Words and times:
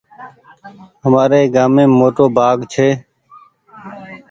همآري 1.03 1.41
گھاميم 1.55 1.91
موٽو 1.99 2.25
بآگ 2.35 2.59
ڇي 2.71 2.87